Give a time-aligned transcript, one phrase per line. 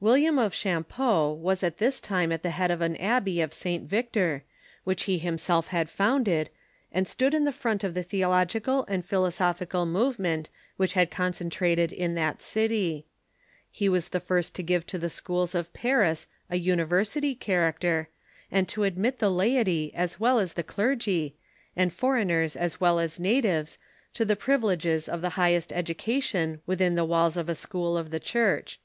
[0.00, 3.88] William of Champeaux was at this time at the head of the Abbey of St.
[3.88, 4.44] Victor,
[4.84, 6.50] which he himself had founded,
[6.92, 11.10] and stood in'the front of the theological and pliilosophical move Wiiiiam of ^^^gj^^ which had
[11.10, 13.06] concentrated in that city.
[13.70, 14.08] He was Champeaux_...
[14.10, 18.10] the first to give to the schools of Paris a university character,
[18.50, 21.34] and to admit the laity as well as the clergy,
[21.74, 23.78] and 182 THE MEDIAEVAL CHURCH foreigners as well as natives,
[24.12, 28.20] to the privileges of the highest education within the walls of a school of the
[28.20, 28.78] Church.